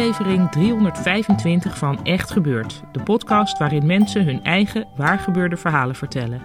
Aflevering 0.00 0.50
325 0.50 1.78
van 1.78 2.04
Echt 2.04 2.30
Gebeurd, 2.30 2.82
de 2.92 3.02
podcast 3.02 3.58
waarin 3.58 3.86
mensen 3.86 4.24
hun 4.24 4.44
eigen 4.44 4.86
waargebeurde 4.96 5.56
verhalen 5.56 5.94
vertellen. 5.94 6.42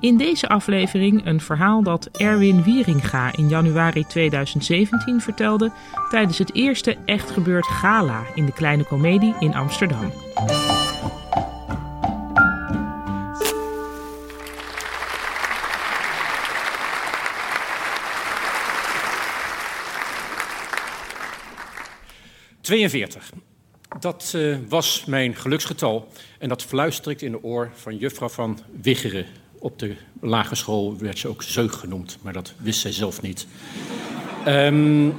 In 0.00 0.16
deze 0.16 0.48
aflevering 0.48 1.26
een 1.26 1.40
verhaal 1.40 1.82
dat 1.82 2.06
Erwin 2.06 2.62
Wieringa 2.62 3.36
in 3.36 3.48
januari 3.48 4.04
2017 4.06 5.20
vertelde 5.20 5.72
tijdens 6.08 6.38
het 6.38 6.54
eerste 6.54 6.96
Echt 7.04 7.30
Gebeurd 7.30 7.66
Gala 7.66 8.22
in 8.34 8.46
de 8.46 8.52
Kleine 8.52 8.84
Comedie 8.84 9.34
in 9.38 9.54
Amsterdam. 9.54 10.12
42. 22.64 23.30
Dat 24.00 24.32
uh, 24.36 24.56
was 24.68 25.04
mijn 25.04 25.36
geluksgetal 25.36 26.08
en 26.38 26.48
dat 26.48 26.62
fluister 26.62 27.12
ik 27.12 27.20
in 27.20 27.30
de 27.30 27.42
oor 27.42 27.70
van 27.74 27.96
juffrouw 27.96 28.28
van 28.28 28.58
Wiggeren. 28.82 29.26
Op 29.58 29.78
de 29.78 29.94
lagere 30.20 30.54
school 30.54 30.98
werd 30.98 31.18
ze 31.18 31.28
ook 31.28 31.42
zeug 31.42 31.78
genoemd, 31.78 32.18
maar 32.22 32.32
dat 32.32 32.54
wist 32.58 32.80
zij 32.80 32.92
zelf 32.92 33.22
niet. 33.22 33.46
Um, 34.46 35.14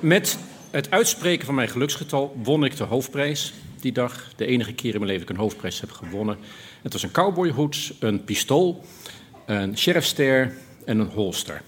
met 0.00 0.38
het 0.70 0.90
uitspreken 0.90 1.46
van 1.46 1.54
mijn 1.54 1.68
geluksgetal 1.68 2.36
won 2.42 2.64
ik 2.64 2.76
de 2.76 2.84
hoofdprijs 2.84 3.52
die 3.80 3.92
dag. 3.92 4.28
De 4.36 4.46
enige 4.46 4.72
keer 4.72 4.92
in 4.92 5.00
mijn 5.00 5.10
leven 5.10 5.28
ik 5.28 5.30
een 5.30 5.42
hoofdprijs 5.42 5.80
heb 5.80 5.90
gewonnen. 5.90 6.38
Het 6.82 6.92
was 6.92 7.02
een 7.02 7.10
cowboyhoed, 7.10 7.92
een 7.98 8.24
pistool, 8.24 8.84
een 9.46 9.78
sheriffster 9.78 10.56
en 10.84 10.98
een 10.98 11.10
holster. 11.10 11.62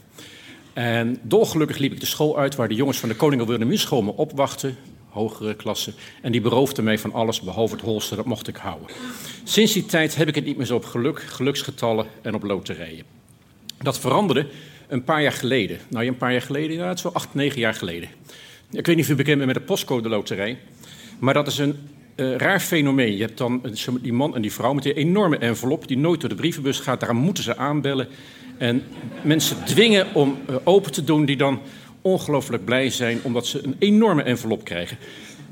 En 0.75 1.19
dolgelukkig 1.23 1.79
liep 1.79 1.93
ik 1.93 2.01
de 2.01 2.07
school 2.07 2.39
uit 2.39 2.55
waar 2.55 2.69
de 2.69 2.75
jongens 2.75 2.99
van 2.99 3.09
de 3.09 3.15
Koning 3.15 3.47
Wilhelmina 3.47 3.81
School 3.81 4.03
me 4.03 4.13
opwachten, 4.17 4.77
hogere 5.09 5.55
klasse. 5.55 5.93
En 6.23 6.33
die 6.33 6.41
beroofden 6.41 6.85
mij 6.85 6.99
van 6.99 7.13
alles 7.13 7.41
behalve 7.41 7.75
het 7.75 7.85
holster, 7.85 8.17
dat 8.17 8.25
mocht 8.25 8.49
ik 8.49 8.57
houden. 8.57 8.89
Sinds 9.45 9.73
die 9.73 9.87
tijd 9.87 10.15
heb 10.15 10.29
ik 10.29 10.35
het 10.35 10.45
niet 10.45 10.57
meer 10.57 10.67
zo 10.67 10.77
op 10.77 10.85
geluk, 10.85 11.21
geluksgetallen 11.21 12.07
en 12.23 12.35
op 12.35 12.43
loterijen. 12.43 13.05
Dat 13.83 13.99
veranderde 13.99 14.47
een 14.89 15.05
paar 15.05 15.23
jaar 15.23 15.33
geleden. 15.33 15.79
Nou, 15.89 16.07
een 16.07 16.17
paar 16.17 16.33
jaar 16.33 16.43
geleden, 16.43 16.77
ja, 16.77 16.89
het 16.89 16.97
is 16.97 17.03
wel 17.03 17.15
acht, 17.15 17.35
negen 17.35 17.61
jaar 17.61 17.75
geleden. 17.75 18.09
Ik 18.71 18.87
weet 18.87 18.97
niet 18.97 19.05
of 19.05 19.11
u 19.11 19.15
bekend 19.15 19.37
bent 19.37 19.53
met 19.53 19.61
de 19.61 19.67
postcode 19.67 20.09
loterij. 20.09 20.59
Maar 21.19 21.35
dat 21.35 21.47
is 21.47 21.59
een 21.59 21.77
uh, 22.17 22.37
raar 22.37 22.61
fenomeen. 22.61 23.17
Je 23.17 23.23
hebt 23.23 23.39
dan 23.39 23.63
die 24.01 24.13
man 24.13 24.35
en 24.35 24.43
die 24.43 24.53
vrouw 24.53 24.73
met 24.73 24.83
die 24.83 24.95
enorme 24.95 25.39
envelop 25.39 25.89
die 25.89 25.99
nooit 25.99 26.21
door 26.21 26.29
de 26.29 26.35
brievenbus 26.35 26.81
gaat. 26.81 27.01
Daarom 27.01 27.19
moeten 27.19 27.45
ze 27.45 27.57
aanbellen. 27.57 28.09
En 28.59 28.83
mensen 29.23 29.65
dwingen 29.65 30.15
om 30.15 30.39
uh, 30.51 30.57
open 30.65 30.93
te 30.93 31.05
doen 31.05 31.25
die 31.25 31.37
dan 31.37 31.61
ongelooflijk 32.03 32.65
blij 32.65 32.91
zijn 32.91 33.19
omdat 33.23 33.47
ze 33.47 33.65
een 33.65 33.77
enorme 33.79 34.23
envelop 34.23 34.65
krijgen. 34.65 34.97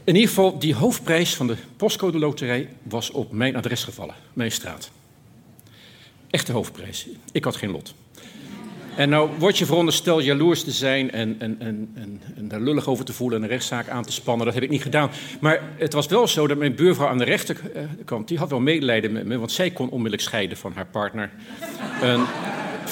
In 0.05 0.15
ieder 0.15 0.29
geval, 0.29 0.59
die 0.59 0.75
hoofdprijs 0.75 1.35
van 1.35 1.47
de 1.47 1.57
postcode 1.77 2.19
loterij 2.19 2.69
was 2.83 3.11
op 3.11 3.33
mijn 3.33 3.57
adres 3.57 3.85
gevallen, 3.85 4.15
mijn 4.33 4.53
straat. 4.53 4.91
Echte 6.31 6.53
hoofdprijs. 6.53 7.07
Ik 7.33 7.45
had 7.45 7.57
geen 7.57 7.71
lot. 7.71 7.95
En 8.97 9.09
nou 9.09 9.31
word 9.39 9.59
je 9.59 9.67
verondersteld 9.67 10.25
jaloers 10.25 10.65
te 10.65 10.71
zijn 10.71 11.11
en, 11.11 11.37
en, 11.39 11.57
en, 11.59 11.93
en, 12.37 12.49
daar 12.49 12.61
lullig 12.61 12.89
over 12.89 13.05
te 13.05 13.13
voelen 13.13 13.39
en 13.39 13.45
een 13.45 13.51
rechtszaak 13.51 13.89
aan 13.89 14.05
te 14.05 14.13
spannen. 14.13 14.45
Dat 14.45 14.55
heb 14.55 14.63
ik 14.63 14.71
niet 14.71 14.83
gedaan. 14.83 15.11
Maar 15.41 15.63
het 15.77 15.93
was 15.93 16.07
wel 16.07 16.29
zo 16.29 16.47
dat 16.47 16.59
mijn 16.59 16.75
buurvrouw 16.75 17.09
aan 17.09 17.19
de 17.19 17.25
rechterkant, 17.25 18.29
die 18.29 18.39
had 18.39 18.51
wel 18.51 18.61
medelijden 18.61 19.13
met 19.13 19.27
me, 19.27 19.39
want 19.39 19.53
zij 19.53 19.71
kon 19.71 19.89
onmiddellijk 19.89 20.23
scheiden 20.23 20.57
van 20.57 20.73
haar 20.75 20.87
partner. 20.87 21.31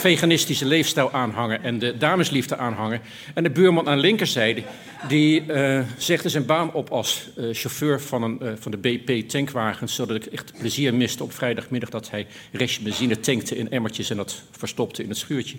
Veganistische 0.00 0.66
leefstijl 0.66 1.12
aanhangen 1.12 1.62
en 1.62 1.78
de 1.78 1.96
damesliefde 1.96 2.56
aanhangen. 2.56 3.00
En 3.34 3.42
de 3.42 3.50
buurman 3.50 3.88
aan 3.88 3.96
de 3.96 4.02
linkerzijde, 4.02 4.62
die 5.08 5.44
uh, 5.46 5.80
zijn 5.96 6.46
baan 6.46 6.72
op 6.72 6.90
als 6.90 7.28
uh, 7.38 7.48
chauffeur 7.52 8.00
van, 8.00 8.22
een, 8.22 8.38
uh, 8.42 8.52
van 8.58 8.70
de 8.70 8.76
BP 8.76 9.28
tankwagens, 9.28 9.94
zodat 9.94 10.16
ik 10.16 10.26
echt 10.26 10.52
plezier 10.58 10.94
miste 10.94 11.22
op 11.22 11.32
vrijdagmiddag 11.32 11.90
dat 11.90 12.10
hij 12.10 12.26
restje 12.52 12.82
benzine 12.82 13.20
tankte 13.20 13.56
in 13.56 13.70
emmertjes 13.70 14.10
en 14.10 14.16
dat 14.16 14.42
verstopte 14.50 15.02
in 15.02 15.08
het 15.08 15.18
schuurtje. 15.18 15.56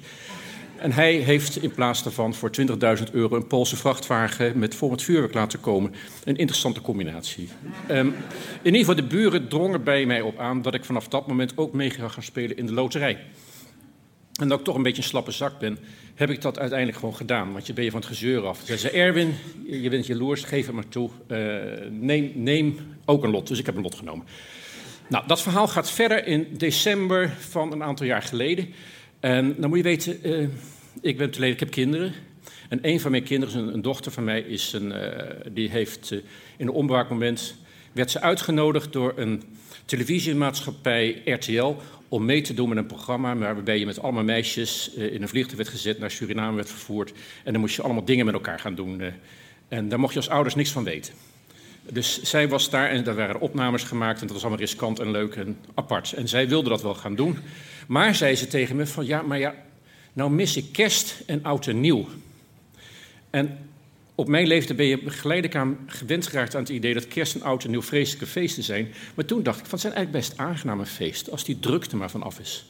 En 0.82 0.92
hij 0.92 1.14
heeft 1.14 1.64
in 1.64 1.72
plaats 1.72 2.04
daarvan 2.04 2.34
voor 2.34 2.52
20.000 2.98 3.12
euro 3.12 3.36
een 3.36 3.48
Poolse 3.48 3.76
vrachtwagen 3.76 4.60
met 4.60 4.76
vol 4.76 4.90
met 4.90 5.02
vuurwerk 5.02 5.34
laten 5.34 5.60
komen. 5.60 5.94
Een 6.24 6.36
interessante 6.36 6.82
combinatie. 6.82 7.50
Um, 7.92 8.08
in 8.62 8.74
ieder 8.76 8.80
geval, 8.80 8.96
de 8.96 9.04
buren 9.04 9.48
drongen 9.48 9.84
bij 9.84 10.06
mij 10.06 10.22
op 10.22 10.40
aan 10.40 10.62
dat 10.62 10.74
ik 10.74 10.86
vanaf 10.86 11.08
dat 11.08 11.28
moment 11.28 11.58
ook 11.58 11.74
mee 11.74 11.90
ga 11.90 12.08
gaan 12.08 12.24
spelen 12.24 12.58
in 12.58 12.66
de 12.66 12.74
loterij. 12.74 13.18
En 14.40 14.48
dat 14.48 14.60
ik 14.60 14.66
toch 14.66 14.76
een 14.76 14.84
beetje 14.84 15.02
een 15.02 15.08
slappe 15.08 15.32
zak 15.32 15.60
ben, 15.60 15.78
heb 16.16 16.30
ik 16.30 16.42
dat 16.42 16.60
uiteindelijk 16.60 17.00
gewoon 17.00 17.16
gedaan. 17.16 17.52
Want 17.54 17.68
je 17.68 17.74
ben 17.74 17.84
je 17.84 17.92
van 17.92 18.00
het 18.00 18.10
gezeur 18.10 18.46
af. 18.46 18.62
Ze 18.66 18.78
zei, 18.78 18.94
Erwin, 18.94 19.34
je 19.66 19.90
bent 19.90 20.06
jaloers, 20.06 20.44
geef 20.44 20.66
het 20.66 20.76
maar 20.76 20.88
toe. 20.88 21.10
Uh, 21.28 21.38
neem, 21.90 22.32
neem 22.36 22.78
ook 23.06 23.24
een 23.24 23.30
lot. 23.30 23.48
Dus 23.48 23.60
ik 23.60 23.66
heb 23.66 23.76
een 23.76 23.82
lot 23.82 23.96
genomen. 23.96 24.26
Nou, 25.10 25.28
dat 25.28 25.42
verhaal 25.42 25.68
gaat 25.68 25.92
verder 25.92 26.26
in 26.26 26.48
december 26.52 27.30
van 27.40 27.72
een 27.72 27.84
aantal 27.84 28.06
jaar 28.06 28.22
geleden. 28.22 28.74
En 29.20 29.56
dan 29.58 29.70
moet 29.70 29.78
je 29.78 29.84
weten, 29.84 30.20
uh, 30.24 30.48
ik 31.02 31.18
ben 31.18 31.32
te 31.32 31.48
ik 31.48 31.60
heb 31.60 31.72
kinderen. 31.72 32.14
En 32.70 32.80
een 32.82 33.00
van 33.00 33.12
mijn 33.12 33.24
kinderen, 33.24 33.74
een, 33.74 33.82
dochter 33.82 34.12
van 34.12 34.24
mij, 34.24 34.42
is 34.42 34.74
een, 34.74 34.92
uh, 34.92 35.08
die 35.52 35.70
heeft 35.70 36.12
in 36.12 36.22
een 36.58 36.70
onbraakmoment... 36.70 37.56
werd 37.92 38.12
ze 38.12 38.22
uitgenodigd 38.22 38.94
door 38.94 39.14
een 39.16 39.44
televisiemaatschappij 39.86 41.22
RTL 41.26 41.76
om 42.12 42.26
mee 42.26 42.42
te 42.42 42.54
doen 42.54 42.70
met 42.70 42.78
een 42.78 42.86
programma 42.86 43.36
waarbij 43.38 43.80
je 43.80 43.86
met 43.86 44.02
allemaal 44.02 44.24
meisjes 44.24 44.92
uh, 44.98 45.14
in 45.14 45.22
een 45.22 45.28
vliegtuig 45.28 45.58
werd 45.58 45.70
gezet, 45.70 46.00
naar 46.00 46.12
Suriname 46.12 46.56
werd 46.56 46.70
vervoerd. 46.70 47.14
En 47.44 47.52
dan 47.52 47.62
moest 47.62 47.76
je 47.76 47.82
allemaal 47.82 48.06
dingen 48.06 48.26
met 48.26 48.34
elkaar 48.34 48.60
gaan 48.60 48.76
doen. 48.76 49.00
Uh, 49.00 49.08
en 49.68 49.90
daar 49.90 50.00
mocht 50.00 50.14
je 50.14 50.20
als 50.20 50.30
ouders 50.30 50.56
niks 50.56 50.72
van 50.72 50.84
weten. 50.84 51.14
Dus 51.90 52.22
zij 52.22 52.50
was 52.50 52.70
daar 52.70 52.90
en 52.90 53.04
daar 53.04 53.16
waren 53.16 53.42
opnames 53.42 53.84
gemaakt 53.84 54.22
en 54.22 54.26
dat 54.26 54.36
was 54.36 54.42
allemaal 54.42 54.62
riskant 54.62 55.00
en 55.00 55.12
leuk 55.12 55.36
en 55.36 55.58
apart. 55.74 56.14
En 56.14 56.28
zij 56.28 56.48
wilde 56.48 56.70
dat 56.70 56.82
wel 56.82 56.96
gaan 56.96 57.16
doen. 57.16 57.38
Maar 57.88 58.16
zei 58.16 58.36
ze 58.36 58.48
tegen 58.48 58.76
me 58.76 58.88
van 58.88 59.06
ja, 59.06 59.22
maar 59.22 59.40
ja, 59.40 59.56
nou 60.14 60.32
mis 60.32 60.58
ik 60.58 60.72
kerst 60.72 61.24
en 61.26 61.44
oud 61.44 61.68
en 61.68 61.80
nieuw. 61.80 62.08
En 63.30 63.71
op 64.16 64.28
mijn 64.28 64.48
leeftijd 64.48 64.78
ben 64.78 64.86
je 64.86 65.00
geleidelijk 65.06 65.60
aan 65.60 65.78
gewend 65.88 66.28
geraakt 66.28 66.56
aan 66.56 66.62
het 66.62 66.70
idee 66.70 66.94
dat 66.94 67.08
kerst 67.08 67.36
en 67.36 67.42
oud 67.42 67.64
en 67.64 67.70
nieuw 67.70 67.82
vreselijke 67.82 68.26
feesten 68.26 68.64
zijn. 68.64 68.94
Maar 69.16 69.26
toen 69.26 69.44
dacht 69.44 69.60
ik 69.60 69.66
van 69.66 69.72
het 69.72 69.82
zijn 69.82 69.94
eigenlijk 69.94 70.26
best 70.26 70.40
aangename 70.40 70.86
feesten 70.86 71.32
als 71.32 71.44
die 71.44 71.60
drukte 71.60 71.96
maar 71.96 72.10
vanaf 72.10 72.40
is. 72.40 72.66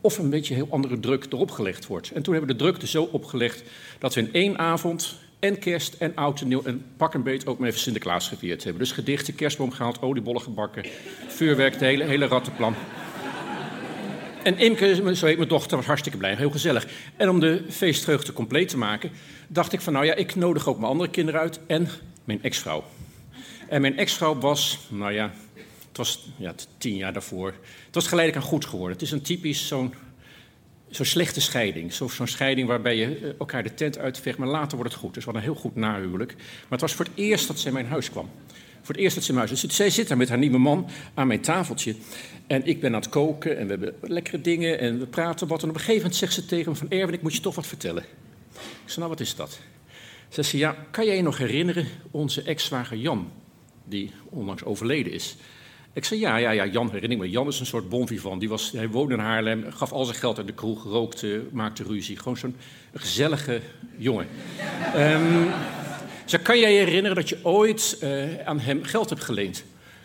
Of 0.00 0.18
een 0.18 0.30
beetje 0.30 0.54
heel 0.54 0.68
andere 0.70 1.00
druk 1.00 1.26
erop 1.30 1.50
gelegd 1.50 1.86
wordt. 1.86 2.10
En 2.10 2.22
toen 2.22 2.34
hebben 2.34 2.50
we 2.50 2.56
de 2.56 2.64
drukte 2.64 2.86
zo 2.86 3.02
opgelegd 3.02 3.62
dat 3.98 4.14
we 4.14 4.20
in 4.20 4.32
één 4.32 4.58
avond 4.58 5.16
en 5.38 5.58
kerst 5.58 5.94
en 5.94 6.14
oud 6.14 6.40
en 6.40 6.48
nieuw 6.48 6.62
en 6.62 6.84
pak 6.96 7.14
een 7.14 7.22
beet 7.22 7.46
ook 7.46 7.58
maar 7.58 7.68
even 7.68 7.80
Sinterklaas 7.80 8.28
gevierd 8.28 8.64
hebben. 8.64 8.82
Dus 8.82 8.92
gedichten, 8.92 9.34
kerstboom 9.34 9.70
gehaald, 9.70 10.02
oliebollen 10.02 10.40
gebakken, 10.40 10.84
vuurwerk, 11.28 11.78
de 11.78 11.84
hele, 11.84 12.04
hele 12.04 12.26
rattenplan. 12.26 12.74
En 14.48 14.58
Imke, 14.58 15.14
zo 15.14 15.26
heet 15.26 15.36
mijn 15.36 15.48
dochter, 15.48 15.76
was 15.76 15.86
hartstikke 15.86 16.18
blij, 16.18 16.34
heel 16.34 16.50
gezellig. 16.50 16.86
En 17.16 17.28
om 17.28 17.40
de 17.40 17.64
feestvreugde 17.68 18.32
compleet 18.32 18.68
te 18.68 18.78
maken, 18.78 19.10
dacht 19.48 19.72
ik 19.72 19.80
van 19.80 19.92
nou 19.92 20.04
ja, 20.04 20.14
ik 20.14 20.34
nodig 20.34 20.68
ook 20.68 20.78
mijn 20.78 20.90
andere 20.90 21.10
kinderen 21.10 21.40
uit 21.40 21.60
en 21.66 21.88
mijn 22.24 22.42
ex-vrouw. 22.42 22.84
En 23.68 23.80
mijn 23.80 23.98
ex-vrouw 23.98 24.38
was, 24.38 24.78
nou 24.88 25.12
ja, 25.12 25.32
het 25.88 25.96
was 25.96 26.28
ja, 26.36 26.54
tien 26.78 26.96
jaar 26.96 27.12
daarvoor. 27.12 27.54
Het 27.86 27.94
was 27.94 28.06
geleidelijk 28.06 28.44
aan 28.44 28.50
goed 28.50 28.64
geworden. 28.64 28.92
Het 28.92 29.02
is 29.02 29.10
een 29.10 29.22
typisch 29.22 29.66
zo'n 29.66 29.94
zo'n 30.90 31.06
slechte 31.06 31.40
scheiding. 31.40 31.92
Zo'n 31.92 32.26
scheiding 32.26 32.68
waarbij 32.68 32.96
je 32.96 33.16
eh, 33.16 33.28
elkaar 33.38 33.62
de 33.62 33.74
tent 33.74 33.98
uitvecht, 33.98 34.38
maar 34.38 34.48
later 34.48 34.76
wordt 34.76 34.92
het 34.92 35.02
goed. 35.02 35.14
Dus 35.14 35.24
we 35.24 35.30
hadden 35.30 35.48
een 35.48 35.54
heel 35.54 35.62
goed 35.62 35.76
nahuwelijk. 35.76 36.34
Maar 36.36 36.66
het 36.68 36.80
was 36.80 36.94
voor 36.94 37.04
het 37.04 37.14
eerst 37.14 37.46
dat 37.46 37.58
zij 37.58 37.68
in 37.68 37.76
mijn 37.76 37.88
huis 37.88 38.10
kwam. 38.10 38.30
Voor 38.82 38.94
het 38.94 39.04
eerst 39.04 39.14
dat 39.14 39.24
ze 39.24 39.34
huis 39.34 39.50
Dus 39.50 39.76
zij 39.76 39.90
zit 39.90 40.08
daar 40.08 40.16
met 40.16 40.28
haar 40.28 40.38
nieuwe 40.38 40.58
man 40.58 40.86
aan 41.14 41.26
mijn 41.26 41.40
tafeltje. 41.40 41.94
En 42.46 42.66
ik 42.66 42.80
ben 42.80 42.94
aan 42.94 43.00
het 43.00 43.08
koken 43.08 43.58
en 43.58 43.64
we 43.64 43.70
hebben 43.70 43.94
lekkere 44.00 44.40
dingen 44.40 44.78
en 44.78 44.98
we 44.98 45.06
praten 45.06 45.46
wat. 45.48 45.62
En 45.62 45.68
op 45.68 45.74
een 45.74 45.80
gegeven 45.80 46.00
moment 46.00 46.16
zegt 46.18 46.32
ze 46.32 46.46
tegen 46.46 46.72
me 46.72 46.78
van... 46.78 46.90
Erwin, 46.90 47.14
ik 47.14 47.22
moet 47.22 47.34
je 47.34 47.40
toch 47.40 47.54
wat 47.54 47.66
vertellen. 47.66 48.02
Ik 48.52 48.84
zei, 48.84 48.96
nou, 48.96 49.08
wat 49.08 49.20
is 49.20 49.34
dat? 49.34 49.58
Ze 50.28 50.42
zei, 50.42 50.62
ja, 50.62 50.76
kan 50.90 51.06
jij 51.06 51.16
je 51.16 51.22
nog 51.22 51.38
herinneren 51.38 51.86
onze 52.10 52.42
ex-zwager 52.42 52.96
Jan, 52.96 53.30
die 53.84 54.12
onlangs 54.28 54.64
overleden 54.64 55.12
is? 55.12 55.36
Ik 55.92 56.04
zei, 56.04 56.20
ja, 56.20 56.36
ja, 56.36 56.50
ja, 56.50 56.66
Jan 56.66 56.90
herinner 56.90 57.18
me. 57.18 57.30
Jan 57.30 57.46
is 57.46 57.60
een 57.60 57.66
soort 57.66 57.88
bon 57.88 58.06
vivant. 58.06 58.40
Die 58.40 58.48
was, 58.48 58.72
hij 58.72 58.88
woonde 58.88 59.14
in 59.14 59.20
Haarlem, 59.20 59.64
gaf 59.70 59.92
al 59.92 60.04
zijn 60.04 60.16
geld 60.16 60.38
aan 60.38 60.46
de 60.46 60.52
kroeg, 60.52 60.84
rookte, 60.84 61.42
maakte 61.52 61.82
ruzie. 61.82 62.16
Gewoon 62.16 62.36
zo'n 62.36 62.56
gezellige 62.94 63.60
jongen. 63.96 64.26
um, 64.96 65.48
ze 66.28 66.38
kan 66.38 66.58
jij 66.58 66.72
je 66.72 66.78
herinneren 66.78 67.16
dat 67.16 67.28
je 67.28 67.38
ooit 67.42 67.98
uh, 68.02 68.38
aan 68.44 68.60
hem 68.60 68.84
geld 68.84 69.08
hebt 69.08 69.24
geleend? 69.24 69.64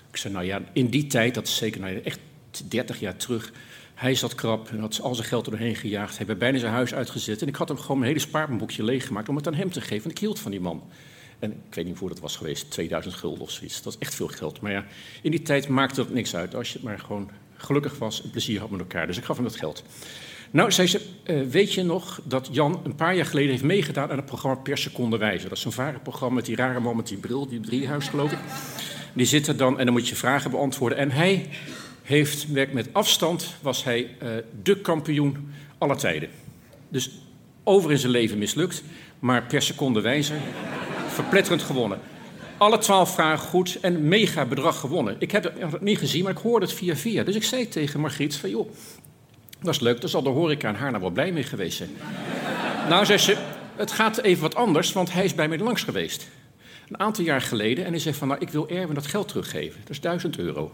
Ik 0.09 0.17
zei, 0.17 0.33
nou 0.33 0.45
ja, 0.45 0.61
in 0.73 0.87
die 0.87 1.07
tijd, 1.07 1.33
dat 1.33 1.47
is 1.47 1.55
zeker 1.55 1.81
nou, 1.81 2.01
echt 2.03 2.19
30 2.67 2.99
jaar 2.99 3.15
terug... 3.15 3.51
Hij 3.93 4.15
zat 4.15 4.35
krap 4.35 4.69
en 4.69 4.79
had 4.79 5.01
al 5.01 5.15
zijn 5.15 5.27
geld 5.27 5.47
erheen 5.47 5.75
gejaagd. 5.75 6.17
Hij 6.17 6.25
heeft 6.27 6.39
bijna 6.39 6.57
zijn 6.57 6.73
huis 6.73 6.93
uitgezet. 6.93 7.41
En 7.41 7.47
ik 7.47 7.55
had 7.55 7.67
hem 7.67 7.77
gewoon 7.77 7.97
mijn 7.97 8.11
hele 8.11 8.23
spaarboekje 8.23 8.83
leeggemaakt 8.83 9.29
om 9.29 9.35
het 9.35 9.47
aan 9.47 9.53
hem 9.53 9.71
te 9.71 9.81
geven. 9.81 10.03
Want 10.03 10.11
ik 10.11 10.19
hield 10.19 10.39
van 10.39 10.51
die 10.51 10.59
man. 10.59 10.83
En 11.39 11.51
ik 11.51 11.75
weet 11.75 11.85
niet 11.85 11.97
hoe 11.97 12.09
dat 12.09 12.19
was 12.19 12.35
geweest, 12.35 12.71
2000 12.71 13.13
gulden 13.13 13.41
of 13.41 13.51
zoiets. 13.51 13.81
Dat 13.81 13.93
is 13.93 13.99
echt 13.99 14.15
veel 14.15 14.27
geld. 14.27 14.61
Maar 14.61 14.71
ja, 14.71 14.85
in 15.21 15.31
die 15.31 15.41
tijd 15.41 15.67
maakte 15.67 15.95
dat 15.95 16.09
niks 16.09 16.35
uit. 16.35 16.55
Als 16.55 16.73
je 16.73 16.79
maar 16.81 16.99
gewoon 16.99 17.29
gelukkig 17.55 17.97
was 17.97 18.23
en 18.23 18.29
plezier 18.29 18.59
had 18.59 18.69
met 18.69 18.79
elkaar. 18.79 19.07
Dus 19.07 19.17
ik 19.17 19.23
gaf 19.23 19.35
hem 19.35 19.45
dat 19.45 19.55
geld. 19.55 19.83
Nou, 20.53 20.71
zei 20.71 20.87
ze, 20.87 21.01
uh, 21.25 21.49
weet 21.49 21.73
je 21.73 21.83
nog 21.83 22.21
dat 22.23 22.49
Jan 22.51 22.81
een 22.83 22.95
paar 22.95 23.15
jaar 23.15 23.25
geleden 23.25 23.49
heeft 23.49 23.63
meegedaan 23.63 24.09
aan 24.09 24.17
het 24.17 24.25
programma 24.25 24.57
Per 24.57 24.77
Seconde 24.77 25.17
Wijze? 25.17 25.47
Dat 25.49 25.57
is 25.57 25.63
zo'n 25.63 26.01
programma 26.03 26.35
met 26.35 26.45
die 26.45 26.55
rare 26.55 26.79
man 26.79 26.95
met 26.95 27.07
die 27.07 27.17
bril, 27.17 27.47
die 27.47 27.59
driehuis 27.59 28.07
geloof 28.07 28.31
ik. 28.31 28.37
Die 29.13 29.25
zit 29.25 29.47
er 29.47 29.57
dan 29.57 29.79
en 29.79 29.85
dan 29.85 29.93
moet 29.93 30.07
je 30.07 30.15
vragen 30.15 30.51
beantwoorden. 30.51 30.97
En 30.97 31.11
hij 31.11 31.49
heeft, 32.01 32.47
met 32.47 32.87
afstand 32.91 33.55
was 33.61 33.83
hij 33.83 34.01
uh, 34.01 34.29
de 34.63 34.81
kampioen 34.81 35.53
aller 35.77 35.97
tijden. 35.97 36.29
Dus 36.89 37.11
over 37.63 37.91
in 37.91 37.97
zijn 37.97 38.11
leven 38.11 38.37
mislukt, 38.37 38.83
maar 39.19 39.43
per 39.43 39.61
seconde 39.61 40.01
wijzer 40.01 40.37
verpletterend 41.07 41.61
gewonnen. 41.61 41.99
Alle 42.57 42.77
twaalf 42.77 43.13
vragen 43.13 43.47
goed 43.47 43.77
en 43.81 44.07
mega 44.07 44.45
bedrag 44.45 44.79
gewonnen. 44.79 45.15
Ik 45.19 45.31
heb 45.31 45.43
het 45.71 45.81
niet 45.81 45.97
gezien, 45.97 46.23
maar 46.23 46.31
ik 46.31 46.37
hoorde 46.37 46.65
het 46.65 46.75
via 46.75 46.95
via. 46.95 47.23
Dus 47.23 47.35
ik 47.35 47.43
zei 47.43 47.67
tegen 47.67 47.99
Margriet 47.99 48.35
van, 48.35 48.49
joh, 48.49 48.69
dat 49.63 49.73
is 49.73 49.79
leuk, 49.79 50.01
daar 50.01 50.09
zal 50.09 50.23
de 50.23 50.29
horeca 50.29 50.69
in 50.69 50.75
Haarlem 50.75 51.01
wel 51.01 51.09
blij 51.09 51.31
mee 51.31 51.43
geweest 51.43 51.77
zijn. 51.77 51.89
nou, 52.89 53.05
zei 53.05 53.17
ze, 53.17 53.37
het 53.75 53.91
gaat 53.91 54.17
even 54.17 54.41
wat 54.41 54.55
anders, 54.55 54.93
want 54.93 55.13
hij 55.13 55.25
is 55.25 55.35
bij 55.35 55.47
mij 55.47 55.57
langs 55.57 55.83
geweest. 55.83 56.27
Een 56.89 56.99
aantal 56.99 57.23
jaar 57.23 57.41
geleden 57.41 57.85
en 57.85 57.91
hij 57.91 57.99
zei 57.99 58.15
van, 58.15 58.27
nou, 58.27 58.39
ik 58.39 58.49
wil 58.49 58.69
Erwin 58.69 58.95
dat 58.95 59.07
geld 59.07 59.27
teruggeven. 59.27 59.79
Dat 59.81 59.89
is 59.89 59.99
duizend 59.99 60.37
euro. 60.37 60.71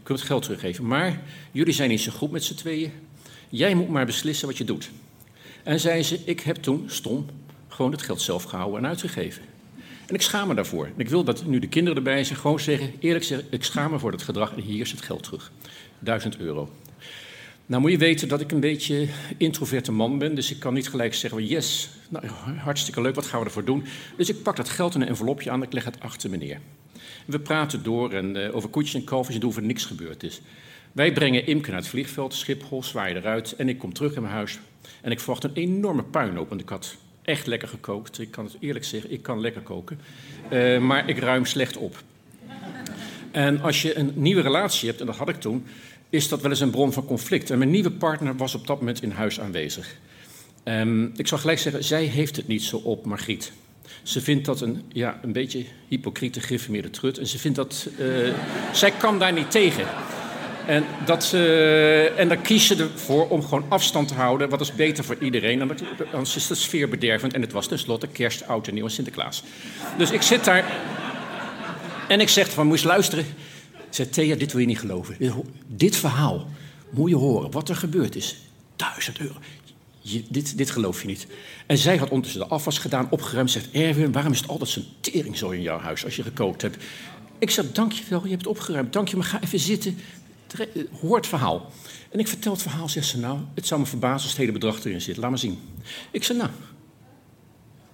Ik 0.00 0.08
wil 0.08 0.16
het 0.16 0.26
geld 0.26 0.42
teruggeven, 0.42 0.86
maar 0.86 1.20
jullie 1.50 1.74
zijn 1.74 1.88
niet 1.88 2.00
zo 2.00 2.12
goed 2.12 2.30
met 2.30 2.44
z'n 2.44 2.54
tweeën. 2.54 2.92
Jij 3.48 3.74
moet 3.74 3.88
maar 3.88 4.06
beslissen 4.06 4.46
wat 4.48 4.58
je 4.58 4.64
doet. 4.64 4.90
En 5.62 5.80
zei 5.80 6.02
ze, 6.02 6.20
ik 6.24 6.40
heb 6.40 6.56
toen, 6.56 6.84
stom, 6.86 7.26
gewoon 7.68 7.92
het 7.92 8.02
geld 8.02 8.20
zelf 8.20 8.42
gehouden 8.42 8.78
en 8.78 8.86
uitgegeven. 8.86 9.42
En 10.06 10.14
ik 10.14 10.22
schaam 10.22 10.48
me 10.48 10.54
daarvoor. 10.54 10.84
En 10.84 10.92
ik 10.96 11.08
wil 11.08 11.24
dat 11.24 11.46
nu 11.46 11.58
de 11.58 11.68
kinderen 11.68 11.96
erbij 11.96 12.24
zijn, 12.24 12.38
gewoon 12.38 12.60
zeggen, 12.60 12.92
eerlijk 12.98 13.24
zeggen, 13.24 13.46
ik 13.50 13.64
schaam 13.64 13.90
me 13.90 13.98
voor 13.98 14.10
dat 14.10 14.22
gedrag 14.22 14.54
en 14.54 14.62
hier 14.62 14.80
is 14.80 14.90
het 14.90 15.02
geld 15.02 15.22
terug. 15.22 15.52
Duizend 15.98 16.36
euro. 16.36 16.70
Nou 17.66 17.82
moet 17.82 17.90
je 17.90 17.98
weten 17.98 18.28
dat 18.28 18.40
ik 18.40 18.52
een 18.52 18.60
beetje 18.60 19.08
introverte 19.36 19.92
man 19.92 20.18
ben, 20.18 20.34
dus 20.34 20.50
ik 20.50 20.58
kan 20.58 20.74
niet 20.74 20.88
gelijk 20.88 21.14
zeggen, 21.14 21.46
yes, 21.46 21.90
nou, 22.08 22.26
hartstikke 22.56 23.00
leuk, 23.00 23.14
wat 23.14 23.26
gaan 23.26 23.40
we 23.40 23.46
ervoor 23.46 23.64
doen? 23.64 23.84
Dus 24.16 24.28
ik 24.28 24.42
pak 24.42 24.56
dat 24.56 24.68
geld 24.68 24.94
in 24.94 25.00
een 25.00 25.08
envelopje 25.08 25.50
aan 25.50 25.60
en 25.60 25.66
ik 25.66 25.72
leg 25.72 25.84
het 25.84 26.00
achter 26.00 26.30
meneer. 26.30 26.60
We 27.26 27.40
praten 27.40 27.82
door 27.82 28.12
en 28.12 28.36
uh, 28.36 28.54
over 28.56 28.68
koetjes 28.68 28.94
en 28.94 29.04
kalfjes 29.04 29.38
en 29.38 29.52
er 29.56 29.62
niks 29.62 29.84
gebeurd 29.84 30.22
is. 30.22 30.40
Wij 30.92 31.12
brengen 31.12 31.46
Imke 31.46 31.70
naar 31.70 31.78
het 31.78 31.88
vliegveld, 31.88 32.34
Schiphol, 32.34 32.82
zwaaien 32.82 33.16
eruit 33.16 33.56
en 33.56 33.68
ik 33.68 33.78
kom 33.78 33.92
terug 33.92 34.14
in 34.14 34.22
mijn 34.22 34.34
huis. 34.34 34.58
En 35.00 35.10
ik 35.10 35.20
verwacht 35.20 35.44
een 35.44 35.54
enorme 35.54 36.02
puinhoop, 36.02 36.48
want 36.48 36.60
ik 36.60 36.68
had 36.68 36.96
echt 37.22 37.46
lekker 37.46 37.68
gekookt. 37.68 38.18
Ik 38.18 38.30
kan 38.30 38.44
het 38.44 38.56
eerlijk 38.60 38.84
zeggen, 38.84 39.12
ik 39.12 39.22
kan 39.22 39.40
lekker 39.40 39.62
koken. 39.62 40.00
Uh, 40.52 40.78
maar 40.78 41.08
ik 41.08 41.18
ruim 41.18 41.44
slecht 41.44 41.76
op. 41.76 42.02
En 43.32 43.60
als 43.60 43.82
je 43.82 43.96
een 43.98 44.12
nieuwe 44.14 44.42
relatie 44.42 44.88
hebt, 44.88 45.00
en 45.00 45.06
dat 45.06 45.16
had 45.16 45.28
ik 45.28 45.40
toen, 45.40 45.66
is 46.10 46.28
dat 46.28 46.40
wel 46.40 46.50
eens 46.50 46.60
een 46.60 46.70
bron 46.70 46.92
van 46.92 47.04
conflict. 47.04 47.50
En 47.50 47.58
mijn 47.58 47.70
nieuwe 47.70 47.90
partner 47.90 48.36
was 48.36 48.54
op 48.54 48.66
dat 48.66 48.78
moment 48.78 49.02
in 49.02 49.10
huis 49.10 49.40
aanwezig. 49.40 49.96
Um, 50.64 51.12
ik 51.16 51.26
zal 51.26 51.38
gelijk 51.38 51.58
zeggen, 51.58 51.84
zij 51.84 52.04
heeft 52.04 52.36
het 52.36 52.46
niet 52.46 52.62
zo 52.62 52.76
op 52.76 53.04
Margriet. 53.04 53.52
Ze 54.02 54.20
vindt 54.20 54.44
dat 54.44 54.60
een, 54.60 54.82
ja, 54.92 55.18
een 55.22 55.32
beetje 55.32 55.64
hypocriete 55.88 56.40
geïnformeerde 56.40 56.90
trut. 56.90 57.18
En 57.18 57.26
ze 57.26 57.38
vindt 57.38 57.56
dat. 57.56 57.88
Uh, 57.98 58.34
zij 58.72 58.90
kan 58.90 59.18
daar 59.18 59.32
niet 59.32 59.50
tegen. 59.50 59.86
En, 60.66 60.84
dat, 61.04 61.32
uh, 61.34 62.18
en 62.18 62.28
dan 62.28 62.42
kies 62.42 62.66
ze 62.66 62.76
ervoor 62.76 63.28
om 63.28 63.42
gewoon 63.42 63.64
afstand 63.68 64.08
te 64.08 64.14
houden. 64.14 64.48
Wat 64.48 64.60
is 64.60 64.74
beter 64.74 65.04
voor 65.04 65.16
iedereen. 65.20 65.60
En 65.60 65.76
anders 66.12 66.36
is 66.36 66.46
de 66.46 66.54
sfeer 66.54 66.88
bedervend. 66.88 67.32
En 67.32 67.40
het 67.40 67.52
was 67.52 67.66
tenslotte 67.66 68.06
kerst, 68.06 68.46
oud 68.46 68.68
en 68.68 68.74
nieuw 68.74 68.84
en 68.84 68.90
Sinterklaas. 68.90 69.42
Dus 69.98 70.10
ik 70.10 70.22
zit 70.22 70.44
daar. 70.44 70.64
En 72.08 72.20
ik 72.20 72.28
zeg 72.28 72.50
van, 72.50 72.66
moest 72.66 72.84
luisteren. 72.84 73.24
Zeg, 73.90 74.08
Thea, 74.08 74.36
dit 74.36 74.52
wil 74.52 74.60
je 74.60 74.66
niet 74.66 74.78
geloven. 74.78 75.16
Dit 75.66 75.96
verhaal 75.96 76.46
moet 76.90 77.08
je 77.08 77.16
horen. 77.16 77.50
Wat 77.50 77.68
er 77.68 77.76
gebeurd 77.76 78.16
is. 78.16 78.36
Duizend 78.76 79.18
euro. 79.18 79.34
Je, 80.00 80.22
dit, 80.28 80.58
dit 80.58 80.70
geloof 80.70 81.00
je 81.00 81.06
niet. 81.06 81.26
En 81.66 81.78
zij 81.78 81.96
had 81.96 82.08
ondertussen 82.08 82.40
de 82.40 82.54
afwas 82.54 82.78
gedaan, 82.78 83.06
opgeruimd. 83.10 83.50
Zegt, 83.50 83.70
Erwin, 83.72 84.12
waarom 84.12 84.32
is 84.32 84.40
het 84.40 84.48
altijd 84.48 84.70
zo'n 84.70 84.86
tering 85.00 85.36
zo 85.36 85.50
in 85.50 85.62
jouw 85.62 85.78
huis 85.78 86.04
als 86.04 86.16
je 86.16 86.22
gekookt 86.22 86.62
hebt? 86.62 86.84
Ik 87.38 87.50
zeg, 87.50 87.72
dankjewel, 87.72 88.22
je 88.22 88.28
hebt 88.28 88.44
het 88.44 88.50
opgeruimd. 88.50 88.92
Dank 88.92 89.08
je, 89.08 89.16
maar 89.16 89.26
ga 89.26 89.42
even 89.42 89.58
zitten. 89.58 89.98
Hoor 91.00 91.16
het 91.16 91.26
verhaal. 91.26 91.70
En 92.10 92.18
ik 92.18 92.28
vertel 92.28 92.52
het 92.52 92.62
verhaal, 92.62 92.88
zegt 92.88 93.06
ze, 93.06 93.18
nou, 93.18 93.38
het 93.54 93.66
zou 93.66 93.80
me 93.80 93.86
verbazen 93.86 94.20
als 94.20 94.28
het 94.28 94.36
hele 94.36 94.52
bedrag 94.52 94.84
erin 94.84 95.00
zit. 95.00 95.16
Laat 95.16 95.30
maar 95.30 95.38
zien. 95.38 95.58
Ik 96.10 96.24
zeg, 96.24 96.36
nou. 96.36 96.50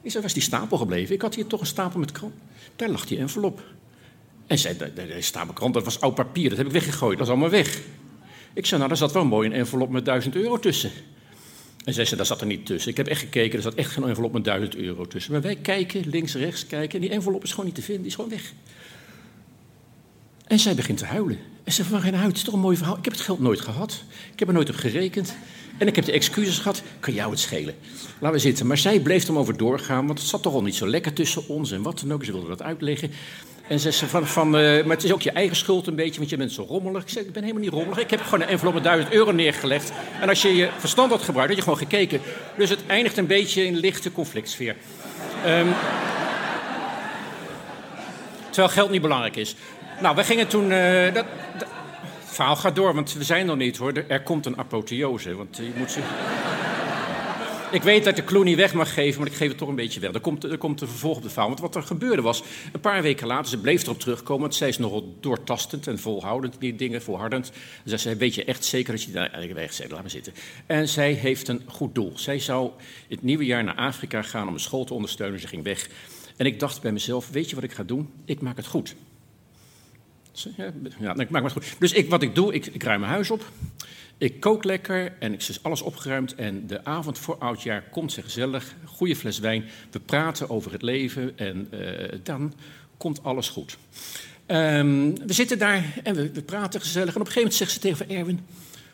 Ik 0.03 0.11
zeg, 0.11 0.15
waar 0.15 0.25
is 0.25 0.33
die 0.33 0.43
stapel 0.43 0.79
gebleven? 0.79 1.15
Ik 1.15 1.23
had 1.23 1.35
hier 1.35 1.47
toch 1.47 1.61
een 1.61 1.67
stapel 1.67 2.01
met 2.01 2.13
krant. 2.13 2.35
Daar 2.77 2.89
lag 2.89 3.07
die 3.07 3.19
envelop. 3.19 3.63
En 4.49 4.59
zei, 4.59 4.77
de 4.77 5.17
stapel 5.19 5.53
krant, 5.53 5.75
dat 5.75 5.85
was 5.85 6.01
oud 6.01 6.15
papier, 6.15 6.49
dat 6.49 6.59
heb 6.59 6.67
ik 6.67 6.73
weggegooid, 6.73 7.19
dat 7.19 7.27
is 7.27 7.33
allemaal 7.33 7.51
weg. 7.51 7.81
Ik 8.55 8.67
zei, 8.67 8.77
nou, 8.77 8.89
daar 8.89 8.99
zat 8.99 9.13
wel 9.13 9.25
mooi 9.25 9.49
een 9.49 9.55
envelop 9.55 9.91
met 9.91 10.05
duizend 10.05 10.37
euro 10.37 10.59
tussen. 10.59 10.91
En 11.85 11.95
zei 11.95 12.07
ze, 12.07 12.17
daar 12.17 12.27
zat 12.27 12.41
er 12.41 12.47
niet 12.47 12.67
tussen. 12.67 12.91
Ik 12.91 12.97
heb 12.97 13.07
echt 13.07 13.21
gekeken, 13.21 13.57
er 13.57 13.63
zat 13.63 13.75
echt 13.75 13.91
geen 13.91 14.05
envelop 14.05 14.33
met 14.33 14.45
1000 14.45 14.77
euro 14.77 15.07
tussen. 15.07 15.33
Maar 15.33 15.41
wij 15.41 15.57
kijken, 15.57 16.09
links, 16.09 16.35
rechts 16.35 16.67
kijken, 16.67 16.95
en 16.95 17.01
die 17.01 17.11
envelop 17.11 17.45
is 17.45 17.51
gewoon 17.51 17.67
niet 17.67 17.75
te 17.75 17.83
vinden, 17.83 18.03
die 18.03 18.11
is 18.11 18.17
gewoon 18.17 18.31
weg. 18.31 18.53
En 20.45 20.59
zij 20.59 20.75
begint 20.75 20.99
te 20.99 21.05
huilen. 21.05 21.39
En 21.65 21.73
ze 21.73 21.85
van 21.85 22.01
geen 22.01 22.15
huid, 22.15 22.29
het 22.29 22.37
is 22.37 22.43
toch 22.43 22.55
een 22.55 22.61
mooi 22.61 22.77
verhaal. 22.77 22.97
Ik 22.97 23.05
heb 23.05 23.13
het 23.13 23.23
geld 23.23 23.41
nooit 23.41 23.61
gehad. 23.61 24.03
Ik 24.33 24.39
heb 24.39 24.49
er 24.49 24.55
nooit 24.55 24.69
op 24.69 24.77
gerekend. 24.77 25.37
En 25.79 25.87
ik 25.87 25.97
heb 25.97 26.05
de 26.05 26.13
excuses 26.13 26.59
gehad, 26.59 26.83
kan 27.01 27.15
jou 27.15 27.31
het 27.31 27.41
schelen. 27.41 27.75
Laten 28.21 28.37
we 28.37 28.43
zitten. 28.43 28.67
Maar 28.67 28.79
zij 28.79 29.01
bleef 29.01 29.29
er 29.29 29.39
over 29.39 29.57
doorgaan, 29.57 30.07
want 30.07 30.19
het 30.19 30.29
zat 30.29 30.43
toch 30.43 30.55
al 30.55 30.63
niet 30.63 30.75
zo 30.75 30.89
lekker 30.89 31.13
tussen 31.13 31.49
ons 31.49 31.71
en 31.71 31.83
wat 31.83 32.01
dan 32.01 32.13
ook. 32.13 32.25
Ze 32.25 32.33
wilde 32.33 32.49
dat 32.49 32.63
uitleggen. 32.63 33.11
En 33.69 33.81
ze 33.81 33.93
van, 33.93 34.27
van 34.27 34.47
uh, 34.47 34.85
maar 34.85 34.97
het 34.97 35.05
is 35.05 35.13
ook 35.13 35.23
je 35.23 35.31
eigen 35.31 35.57
schuld 35.57 35.87
een 35.87 35.95
beetje, 35.95 36.19
want 36.19 36.31
je 36.31 36.37
bent 36.37 36.53
zo 36.53 36.65
rommelig. 36.69 37.03
Ik 37.03 37.09
zei, 37.09 37.25
ik 37.25 37.33
ben 37.33 37.43
helemaal 37.43 37.63
niet 37.63 37.73
rommelig. 37.73 37.99
Ik 37.99 38.11
heb 38.11 38.21
gewoon 38.23 38.41
een 38.41 38.49
envelop 38.49 38.75
met 38.75 38.83
1000 38.83 39.13
euro 39.13 39.33
neergelegd. 39.33 39.93
En 40.21 40.29
als 40.29 40.43
je 40.43 40.57
je 40.57 40.69
verstand 40.79 41.11
had 41.11 41.23
gebruikt, 41.23 41.49
had 41.49 41.59
je 41.59 41.65
gewoon 41.65 41.79
gekeken. 41.79 42.21
Dus 42.57 42.71
het 42.71 42.81
eindigt 42.87 43.17
een 43.17 43.27
beetje 43.27 43.65
in 43.65 43.77
lichte 43.77 44.13
conflictsfeer. 44.13 44.77
Um, 45.47 45.75
terwijl 48.51 48.69
geld 48.69 48.91
niet 48.91 49.03
belangrijk 49.03 49.37
is. 49.37 49.55
Nou, 50.01 50.17
we 50.17 50.25
gingen 50.25 50.47
toen... 50.47 50.71
Uh, 50.71 51.15
dat, 51.15 51.25
het 51.59 51.67
verhaal 52.25 52.57
gaat 52.57 52.77
door, 52.77 52.95
want 52.95 53.13
we 53.13 53.25
zijn 53.25 53.47
nog 53.47 53.57
niet 53.57 53.77
hoor. 53.77 53.93
Er 54.09 54.23
komt 54.23 54.47
een 54.47 54.59
apotheose, 54.59 55.37
want 55.37 55.57
je 55.57 55.73
moet 55.77 55.91
ze... 55.91 56.01
Ik 57.71 57.83
weet 57.83 58.05
dat 58.05 58.19
ik 58.19 58.25
de 58.25 58.31
clue 58.33 58.45
niet 58.45 58.57
weg 58.57 58.75
mag 58.75 58.95
geven, 58.95 59.21
maar 59.21 59.31
ik 59.31 59.37
geef 59.37 59.49
het 59.49 59.59
toch 59.59 59.69
een 59.69 59.75
beetje 59.75 60.01
weg. 60.01 60.13
Er 60.13 60.21
komt, 60.21 60.45
er 60.45 60.59
komt 60.59 60.81
een 60.81 60.89
vervolg 60.89 61.17
op 61.17 61.23
de 61.23 61.29
verhaal. 61.29 61.49
Want 61.49 61.61
wat 61.61 61.75
er 61.75 61.83
gebeurde 61.83 62.23
was, 62.23 62.43
een 62.73 62.81
paar 62.81 63.03
weken 63.03 63.27
later, 63.27 63.49
ze 63.49 63.59
bleef 63.59 63.83
erop 63.83 64.01
terugkomen. 64.01 64.43
Want 64.43 64.55
zij 64.55 64.69
is 64.69 64.79
nogal 64.79 65.17
doortastend 65.21 65.87
en 65.87 65.99
volhoudend, 65.99 66.57
die 66.59 66.77
dingen, 66.77 67.03
volhardend. 67.03 67.53
Zij 67.85 67.99
zei, 67.99 68.15
weet 68.15 68.35
je 68.35 68.45
echt 68.45 68.65
zeker 68.65 68.93
dat 68.93 69.03
je 69.03 69.11
daar 69.11 69.31
eigenlijk 69.31 69.61
weg 69.61 69.73
zei, 69.73 69.89
laat 69.89 70.01
maar 70.01 70.11
zitten. 70.11 70.33
En 70.67 70.89
zij 70.89 71.13
heeft 71.13 71.49
een 71.49 71.63
goed 71.67 71.95
doel. 71.95 72.13
Zij 72.15 72.39
zou 72.39 72.71
het 73.09 73.23
nieuwe 73.23 73.45
jaar 73.45 73.65
naar 73.65 73.75
Afrika 73.75 74.23
gaan 74.23 74.49
om 74.49 74.55
een 74.55 74.61
school 74.61 74.85
te 74.85 74.95
ondersteunen. 74.95 75.41
Ze 75.41 75.49
ging 75.49 75.65
weg. 75.65 75.89
En 76.37 76.47
ik 76.47 76.61
dacht 76.61 76.83
bij 76.83 76.93
mezelf, 76.93 77.31
weet 77.31 77.49
je 77.49 77.55
wat 77.55 77.65
ik 77.65 77.73
ga 77.73 77.83
doen? 77.83 78.11
Ik 78.25 78.41
maak 78.41 78.57
het 78.57 78.67
goed. 78.67 78.95
Ja, 81.01 81.17
ik 81.17 81.31
maak 81.31 81.43
het 81.43 81.53
goed. 81.53 81.65
Dus 81.79 81.93
ik, 81.93 82.11
wat 82.11 82.23
ik 82.23 82.35
doe, 82.35 82.55
ik, 82.55 82.67
ik 82.67 82.83
ruim 82.83 83.01
mijn 83.01 83.13
huis 83.13 83.31
op. 83.31 83.51
Ik 84.19 84.41
kook 84.41 84.65
lekker 84.65 85.13
en 85.19 85.33
ik 85.33 85.49
is 85.49 85.63
alles 85.63 85.83
opgeruimd. 85.83 86.35
En 86.35 86.67
de 86.67 86.85
avond 86.85 87.19
voor 87.19 87.39
oudjaar 87.39 87.83
komt 87.91 88.13
ze 88.13 88.23
gezellig, 88.23 88.75
goede 88.85 89.17
fles 89.17 89.39
wijn. 89.39 89.65
We 89.91 90.01
praten 90.01 90.51
over 90.51 90.73
het 90.73 90.83
leven 90.83 91.39
en 91.39 91.69
uh, 91.73 92.09
dan 92.23 92.53
komt 92.97 93.23
alles 93.23 93.49
goed. 93.49 93.79
Um, 94.47 95.27
we 95.27 95.33
zitten 95.33 95.59
daar 95.59 95.85
en 96.03 96.15
we, 96.15 96.33
we, 96.33 96.43
praten 96.43 96.81
gezellig. 96.81 97.15
En 97.15 97.21
op 97.21 97.27
een 97.27 97.33
gegeven 97.33 97.41
moment 97.41 97.55
zegt 97.55 97.73
ze 97.73 97.79
tegen 97.79 98.09
Erwin: 98.09 98.41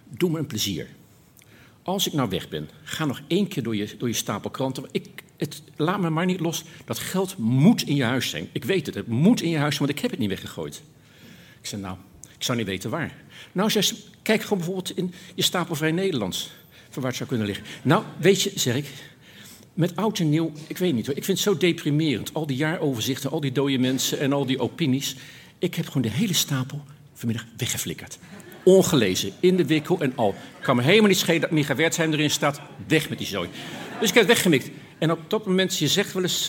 Doe 0.09 0.31
me 0.31 0.39
een 0.39 0.47
plezier. 0.47 0.89
Als 1.83 2.07
ik 2.07 2.13
nou 2.13 2.29
weg 2.29 2.49
ben, 2.49 2.69
ga 2.83 3.05
nog 3.05 3.21
één 3.27 3.49
keer 3.49 3.63
door 3.63 3.77
je, 3.77 3.97
door 3.99 4.09
je 4.09 4.15
stapel 4.15 4.51
kranten. 4.51 4.85
Ik, 4.91 5.09
het, 5.37 5.63
laat 5.77 6.01
me 6.01 6.11
maar 6.11 6.27
niet 6.27 6.41
los. 6.41 6.65
Dat 6.85 6.99
geld 6.99 7.39
moet 7.39 7.83
in 7.83 7.95
je 7.95 8.05
huis 8.05 8.31
zijn. 8.31 8.49
Ik 8.53 8.65
weet 8.65 8.87
het, 8.87 8.95
het 8.95 9.07
moet 9.07 9.41
in 9.41 9.51
je 9.51 9.59
huis 9.59 9.75
zijn, 9.77 9.87
want 9.87 9.99
ik 9.99 10.03
heb 10.03 10.11
het 10.11 10.21
niet 10.21 10.29
weggegooid. 10.29 10.83
Ik 11.61 11.67
zei: 11.67 11.83
Nou, 11.83 11.97
ik 12.37 12.43
zou 12.43 12.59
niet 12.59 12.67
weten 12.67 12.91
waar. 12.91 13.24
Nou, 13.53 13.71
ze, 13.71 13.95
kijk 14.23 14.43
gewoon 14.43 14.59
bijvoorbeeld 14.59 14.97
in 14.97 15.15
je 15.35 15.43
stapel 15.43 15.75
Vrij 15.75 15.93
Nederlands. 15.93 16.51
Van 16.91 17.03
waar 17.03 17.11
het 17.11 17.17
zou 17.17 17.29
kunnen 17.29 17.47
liggen. 17.47 17.65
Nou, 17.83 18.05
weet 18.17 18.43
je, 18.43 18.53
zeg 18.55 18.77
ik. 18.77 18.87
met 19.75 19.97
oud 19.97 20.19
en 20.19 20.31
nieuw, 20.31 20.53
ik 20.67 20.79
weet 20.79 20.95
niet 20.95 21.07
hoor. 21.07 21.17
Ik 21.17 21.25
vind 21.25 21.39
het 21.39 21.47
zo 21.47 21.57
deprimerend. 21.57 22.35
Al 22.35 22.47
die 22.47 22.57
jaaroverzichten, 22.57 23.31
al 23.31 23.41
die 23.41 23.53
dode 23.53 23.79
mensen 23.79 24.19
en 24.19 24.33
al 24.33 24.47
die 24.47 24.59
opinies. 24.59 25.17
Ik 25.59 25.75
heb 25.75 25.87
gewoon 25.87 26.03
de 26.03 26.11
hele 26.11 26.33
stapel 26.33 26.85
vanmiddag 27.15 27.47
weggeflikkerd. 27.57 28.19
Ongelezen, 28.65 29.33
in 29.41 29.57
de 29.57 29.67
wikkel 29.67 30.01
en 30.01 30.17
al. 30.17 30.35
Kan 30.61 30.77
me 30.77 30.83
helemaal 30.83 31.09
niet 31.09 31.19
schelen 31.19 31.41
dat 31.41 31.51
Micha 31.51 31.75
Wertheim 31.75 32.13
erin 32.13 32.31
staat. 32.31 32.61
Weg 32.87 33.09
met 33.09 33.19
die 33.19 33.27
zooi. 33.27 33.49
Dus 34.01 34.09
ik 34.09 34.15
heb 34.15 34.27
het 34.27 34.35
weggemikt. 34.35 34.71
En 34.99 35.11
op 35.11 35.31
dat 35.31 35.47
moment, 35.47 35.79
je 35.79 35.89
zegt 35.89 36.13
wel 36.13 36.23
eens, 36.23 36.47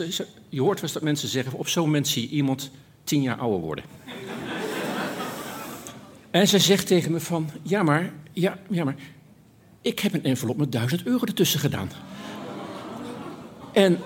je 0.50 0.62
hoort 0.62 0.74
wel 0.74 0.84
eens 0.84 0.94
dat 0.94 1.04
mensen 1.04 1.30
zeggen... 1.30 1.54
op 1.54 1.68
zo'n 1.68 1.84
moment 1.84 2.08
zie 2.08 2.22
je 2.22 2.36
iemand 2.36 2.72
tien 3.04 3.22
jaar 3.22 3.38
ouder 3.38 3.60
worden. 3.60 3.84
En 6.36 6.48
ze 6.48 6.60
zegt 6.60 6.88
tegen 6.88 7.12
me 7.12 7.20
van, 7.20 7.50
ja 7.62 7.84
maar, 7.84 8.12
ja, 8.32 8.58
ja 8.70 8.84
maar... 8.84 8.96
ik 9.82 10.00
heb 10.00 10.14
een 10.14 10.24
envelop 10.24 10.58
met 10.58 10.72
duizend 10.72 11.04
euro 11.04 11.26
ertussen 11.26 11.60
gedaan. 11.60 11.92
En 13.74 14.00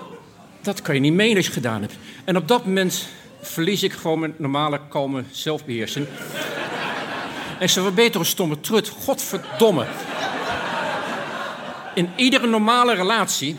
dat 0.60 0.82
kan 0.82 0.94
je 0.94 1.00
niet 1.00 1.12
menen 1.12 1.36
als 1.36 1.46
je 1.46 1.52
gedaan 1.52 1.80
hebt. 1.80 1.94
En 2.24 2.36
op 2.36 2.48
dat 2.48 2.64
moment 2.64 3.08
verlies 3.40 3.82
ik 3.82 3.92
gewoon 3.92 4.18
mijn 4.18 4.34
normale, 4.36 4.80
kalme 4.88 5.24
zelfbeheersing. 5.30 6.06
en 7.58 7.70
ze 7.70 7.80
wat 7.80 7.94
beter 7.94 8.20
een 8.20 8.26
stomme 8.26 8.60
trut. 8.60 8.88
Godverdomme. 8.88 9.86
In 11.94 12.08
iedere 12.16 12.46
normale 12.46 12.94
relatie 12.94 13.56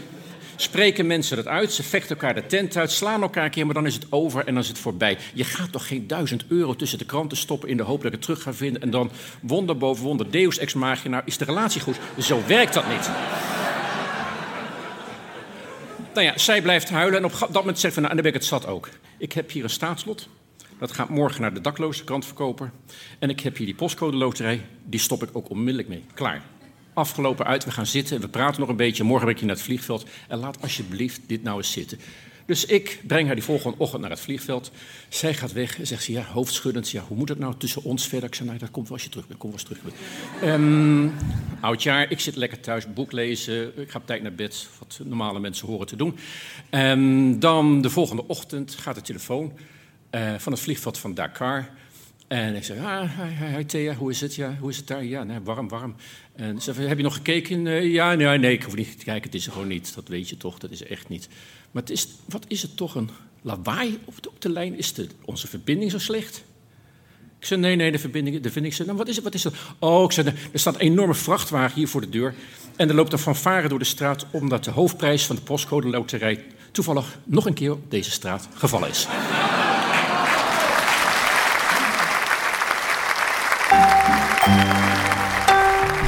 spreken 0.55 1.07
mensen 1.07 1.35
dat 1.35 1.47
uit. 1.47 1.73
Ze 1.73 1.83
vechten 1.83 2.09
elkaar 2.09 2.33
de 2.33 2.45
tent 2.45 2.77
uit, 2.77 2.91
slaan 2.91 3.21
elkaar 3.21 3.45
een 3.45 3.51
keer, 3.51 3.65
maar 3.65 3.73
dan 3.73 3.85
is 3.85 3.93
het 3.93 4.05
over 4.09 4.45
en 4.45 4.53
dan 4.53 4.63
is 4.63 4.69
het 4.69 4.79
voorbij. 4.79 5.17
Je 5.33 5.43
gaat 5.43 5.71
toch 5.71 5.87
geen 5.87 6.07
duizend 6.07 6.43
euro 6.47 6.75
tussen 6.75 6.97
de 6.97 7.05
kranten 7.05 7.37
stoppen 7.37 7.69
in 7.69 7.77
de 7.77 7.83
hoop 7.83 7.97
dat 7.97 8.05
ik 8.05 8.11
het 8.11 8.21
terug 8.21 8.41
ga 8.41 8.53
vinden. 8.53 8.81
En 8.81 8.89
dan 8.89 9.11
wonder 9.41 9.77
boven 9.77 10.03
wonder, 10.03 10.31
deus 10.31 10.57
ex 10.57 10.73
machina, 10.73 11.21
is 11.25 11.37
de 11.37 11.45
relatie 11.45 11.81
goed. 11.81 11.97
Zo 12.19 12.41
werkt 12.47 12.73
dat 12.73 12.87
niet. 12.89 13.09
Nou 16.13 16.31
zij 16.39 16.61
blijft 16.61 16.89
huilen 16.89 17.19
en 17.19 17.25
op 17.25 17.39
dat 17.39 17.53
moment 17.53 17.79
zegt 17.79 17.93
van, 17.93 18.03
nou, 18.03 18.15
en 18.15 18.21
dan 18.21 18.31
ben 18.31 18.41
ik 18.41 18.47
het 18.47 18.49
zat 18.49 18.67
ook. 18.67 18.89
Ik 19.17 19.33
heb 19.33 19.51
hier 19.51 19.63
een 19.63 19.69
staatslot. 19.69 20.27
Dat 20.79 20.91
gaat 20.91 21.09
morgen 21.09 21.41
naar 21.41 21.53
de 21.53 21.61
dakloze 21.61 22.03
krantverkoper. 22.03 22.71
En 23.19 23.29
ik 23.29 23.39
heb 23.39 23.57
hier 23.57 23.65
die 23.65 23.75
postcode 23.75 24.17
loterij. 24.17 24.65
Die 24.83 24.99
stop 24.99 25.23
ik 25.23 25.29
ook 25.33 25.49
onmiddellijk 25.49 25.87
mee. 25.87 26.03
Klaar. 26.13 26.41
Afgelopen 26.93 27.45
uit, 27.45 27.63
we 27.65 27.71
gaan 27.71 27.85
zitten, 27.85 28.21
we 28.21 28.27
praten 28.27 28.59
nog 28.59 28.69
een 28.69 28.75
beetje. 28.75 29.03
Morgen 29.03 29.25
ben 29.25 29.33
ik 29.33 29.39
hier 29.39 29.47
naar 29.47 29.57
het 29.57 29.65
vliegveld. 29.65 30.05
En 30.27 30.37
laat 30.37 30.61
alsjeblieft 30.61 31.21
dit 31.27 31.43
nou 31.43 31.57
eens 31.57 31.71
zitten. 31.71 31.99
Dus 32.45 32.65
ik 32.65 33.01
breng 33.07 33.25
haar 33.25 33.35
die 33.35 33.43
volgende 33.43 33.77
ochtend 33.77 34.01
naar 34.01 34.09
het 34.09 34.19
vliegveld. 34.19 34.71
Zij 35.09 35.33
gaat 35.33 35.51
weg 35.51 35.79
en 35.79 35.87
zegt 35.87 36.03
ze, 36.03 36.11
ja, 36.11 36.23
hoofdschuddend, 36.23 36.89
ja, 36.89 37.03
hoe 37.07 37.17
moet 37.17 37.29
het 37.29 37.39
nou 37.39 37.53
tussen 37.57 37.83
ons 37.83 38.07
verder? 38.07 38.29
Ik 38.29 38.35
zeg, 38.35 38.47
nou, 38.47 38.57
dat 38.57 38.71
komt 38.71 38.87
wel 38.87 38.97
als 38.97 39.05
je 39.05 39.11
terug 39.11 39.27
bent, 39.27 39.39
kom 39.39 39.51
wel 39.51 39.59
eens 39.59 39.69
terug. 39.69 39.93
Um, 40.43 41.13
oudjaar, 41.61 42.11
ik 42.11 42.19
zit 42.19 42.35
lekker 42.35 42.59
thuis, 42.59 42.93
boek 42.93 43.11
lezen, 43.11 43.81
ik 43.81 43.91
ga 43.91 43.99
op 43.99 44.05
tijd 44.05 44.21
naar 44.21 44.33
bed, 44.33 44.67
wat 44.79 44.99
normale 45.03 45.39
mensen 45.39 45.67
horen 45.67 45.87
te 45.87 45.95
doen. 45.95 46.17
Um, 46.71 47.39
dan 47.39 47.81
de 47.81 47.89
volgende 47.89 48.27
ochtend 48.27 48.75
gaat 48.75 48.95
de 48.95 49.01
telefoon 49.01 49.53
uh, 50.11 50.33
van 50.37 50.51
het 50.51 50.61
vliegveld 50.61 50.97
van 50.97 51.13
Dakar. 51.13 51.69
En 52.31 52.55
ik 52.55 52.63
zeg, 52.63 52.77
ah, 52.77 53.09
hi, 53.19 53.55
hi, 53.55 53.65
Thea, 53.65 53.95
hoe 53.95 54.09
is 54.11 54.21
het? 54.21 54.35
Ja, 54.35 54.57
hoe 54.59 54.69
is 54.69 54.77
het 54.77 54.87
daar? 54.87 55.03
Ja, 55.03 55.23
nee, 55.23 55.39
warm, 55.43 55.69
warm. 55.69 55.95
En 56.35 56.61
ze 56.61 56.73
heb 56.73 56.97
je 56.97 57.03
nog 57.03 57.13
gekeken? 57.13 57.89
Ja, 57.89 58.13
nee, 58.13 58.37
nee, 58.37 58.53
ik 58.53 58.63
hoef 58.63 58.75
niet 58.75 58.99
te 58.99 59.05
kijken, 59.05 59.23
het 59.23 59.39
is 59.39 59.45
er 59.45 59.51
gewoon 59.51 59.67
niet. 59.67 59.95
Dat 59.95 60.07
weet 60.07 60.29
je 60.29 60.37
toch, 60.37 60.57
dat 60.57 60.71
is 60.71 60.83
echt 60.83 61.09
niet. 61.09 61.27
Maar 61.71 61.81
het 61.81 61.91
is, 61.91 62.07
wat 62.25 62.45
is 62.47 62.61
het 62.61 62.77
toch 62.77 62.95
een 62.95 63.09
lawaai 63.41 63.99
op 64.05 64.23
de, 64.23 64.29
op 64.29 64.41
de 64.41 64.49
lijn? 64.49 64.77
Is 64.77 64.93
de, 64.93 65.07
onze 65.25 65.47
verbinding 65.47 65.91
zo 65.91 65.97
slecht? 65.97 66.43
Ik 67.39 67.45
zei, 67.45 67.59
nee, 67.59 67.75
nee, 67.75 67.91
de 67.91 67.99
verbinding, 67.99 68.41
de 68.41 68.51
vind 68.51 68.65
ik 68.65 68.73
ze. 68.73 68.85
Nou, 68.85 68.97
wat 68.97 69.07
is 69.07 69.15
het, 69.15 69.23
wat 69.23 69.33
is 69.33 69.43
het? 69.43 69.53
Oh, 69.79 70.03
ik 70.03 70.11
zei, 70.11 70.27
er 70.27 70.59
staat 70.59 70.73
een 70.73 70.81
enorme 70.81 71.15
vrachtwagen 71.15 71.77
hier 71.77 71.87
voor 71.87 72.01
de 72.01 72.09
deur. 72.09 72.33
En 72.75 72.89
er 72.89 72.95
loopt 72.95 73.13
een 73.13 73.19
fanfare 73.19 73.67
door 73.67 73.79
de 73.79 73.85
straat, 73.85 74.25
omdat 74.31 74.63
de 74.63 74.71
hoofdprijs 74.71 75.25
van 75.25 75.35
de 75.35 75.41
postcode 75.41 75.87
loterij 75.87 76.43
toevallig 76.71 77.19
nog 77.23 77.45
een 77.45 77.53
keer 77.53 77.71
op 77.71 77.91
deze 77.91 78.11
straat 78.11 78.47
gevallen 78.53 78.89
is. 78.89 79.07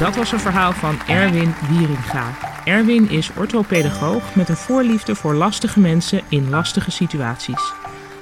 Dat 0.04 0.16
was 0.16 0.32
een 0.32 0.40
verhaal 0.40 0.72
van 0.72 0.98
Erwin 1.08 1.54
Wieringa. 1.68 2.34
Erwin 2.64 3.10
is 3.10 3.30
orthopedagoog 3.36 4.34
met 4.34 4.48
een 4.48 4.56
voorliefde 4.56 5.14
voor 5.14 5.34
lastige 5.34 5.80
mensen 5.80 6.22
in 6.28 6.50
lastige 6.50 6.90
situaties. 6.90 7.72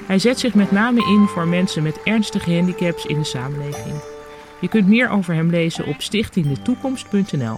Hij 0.06 0.18
zet 0.18 0.38
zich 0.38 0.54
met 0.54 0.70
name 0.70 1.00
in 1.00 1.26
voor 1.26 1.48
mensen 1.48 1.82
met 1.82 2.02
ernstige 2.02 2.54
handicaps 2.54 3.06
in 3.06 3.18
de 3.18 3.24
samenleving. 3.24 3.94
Je 4.60 4.68
kunt 4.68 4.88
meer 4.88 5.10
over 5.10 5.34
hem 5.34 5.50
lezen 5.50 5.86
op 5.86 6.02
stichtingdetoekomst.nl. 6.02 7.56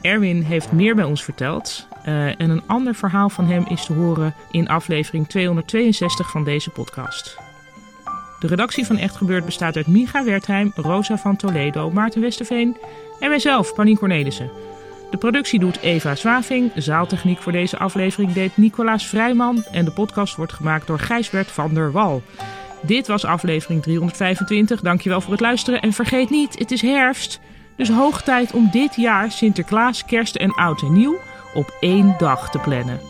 Erwin 0.00 0.42
heeft 0.42 0.72
meer 0.72 0.94
bij 0.94 1.04
ons 1.04 1.24
verteld 1.24 1.86
uh, 2.08 2.26
en 2.40 2.50
een 2.50 2.66
ander 2.66 2.94
verhaal 2.94 3.28
van 3.28 3.46
hem 3.46 3.66
is 3.68 3.84
te 3.84 3.92
horen 3.92 4.34
in 4.50 4.68
aflevering 4.68 5.28
262 5.28 6.30
van 6.30 6.44
deze 6.44 6.70
podcast. 6.70 7.45
De 8.38 8.46
redactie 8.46 8.86
van 8.86 8.96
Echt 8.96 9.16
Gebeurd 9.16 9.44
bestaat 9.44 9.76
uit 9.76 9.86
Micha 9.86 10.24
Wertheim, 10.24 10.72
Rosa 10.74 11.18
van 11.18 11.36
Toledo, 11.36 11.90
Maarten 11.90 12.20
Westerveen 12.20 12.76
en 13.20 13.28
mijzelf, 13.28 13.74
Panien 13.74 13.98
Cornelissen. 13.98 14.50
De 15.10 15.16
productie 15.16 15.58
doet 15.58 15.80
Eva 15.80 16.14
Zwaving, 16.14 16.72
zaaltechniek 16.74 17.38
voor 17.38 17.52
deze 17.52 17.78
aflevering 17.78 18.32
deed 18.32 18.56
Nicolaas 18.56 19.06
Vrijman 19.06 19.64
en 19.70 19.84
de 19.84 19.90
podcast 19.90 20.36
wordt 20.36 20.52
gemaakt 20.52 20.86
door 20.86 20.98
Gijsbert 20.98 21.50
van 21.50 21.74
der 21.74 21.92
Wal. 21.92 22.22
Dit 22.82 23.06
was 23.06 23.24
aflevering 23.24 23.82
325, 23.82 24.80
dankjewel 24.80 25.20
voor 25.20 25.32
het 25.32 25.40
luisteren 25.40 25.80
en 25.80 25.92
vergeet 25.92 26.30
niet, 26.30 26.58
het 26.58 26.70
is 26.70 26.82
herfst. 26.82 27.40
Dus 27.76 27.88
hoog 27.88 28.22
tijd 28.22 28.52
om 28.52 28.68
dit 28.70 28.96
jaar 28.96 29.30
Sinterklaas, 29.30 30.04
Kerst 30.04 30.36
en 30.36 30.54
Oud 30.54 30.82
en 30.82 30.92
Nieuw 30.92 31.16
op 31.54 31.76
één 31.80 32.14
dag 32.18 32.50
te 32.50 32.58
plannen. 32.58 33.00